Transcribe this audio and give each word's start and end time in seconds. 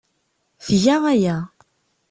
Tga 0.65 0.95
aya. 1.13 1.37